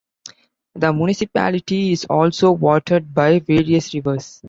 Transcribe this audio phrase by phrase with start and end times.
[0.73, 4.39] The municipality is also watered by various rivers.